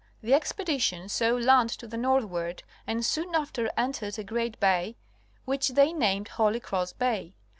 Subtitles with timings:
[0.23, 4.95] The expedition saw land to the northward and soon after entered a great bay
[5.45, 7.35] which they named Holy Cross Bay.